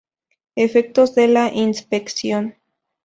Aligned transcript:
Efectos 0.55 1.13
de 1.13 1.27
la 1.27 1.49
inspección. 1.53 2.55